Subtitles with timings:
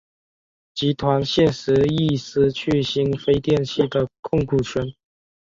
[0.73, 4.83] 集团现时亦失去新飞电器的控股权。